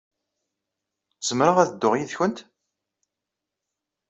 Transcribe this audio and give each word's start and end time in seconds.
Zemreɣ 1.27 1.57
ad 1.59 1.69
dduɣ 1.71 1.93
yid-went? 1.95 2.39